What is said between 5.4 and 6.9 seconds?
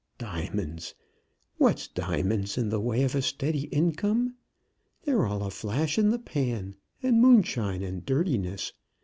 a flash in the pan,